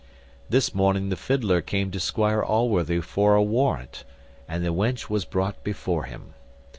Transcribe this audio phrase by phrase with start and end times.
[0.49, 4.03] This morning the fidler came to Squire Allworthy for a warrant,
[4.47, 6.33] and the wench was brought before him.